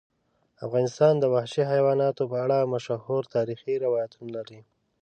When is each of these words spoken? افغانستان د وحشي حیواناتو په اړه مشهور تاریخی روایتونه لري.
افغانستان 0.65 1.13
د 1.19 1.23
وحشي 1.33 1.63
حیواناتو 1.71 2.23
په 2.31 2.37
اړه 2.45 2.69
مشهور 2.73 3.23
تاریخی 3.35 3.73
روایتونه 3.85 4.29
لري. 4.37 4.61